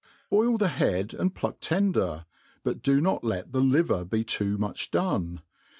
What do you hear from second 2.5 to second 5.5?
but do n6t let the liver be too much' done.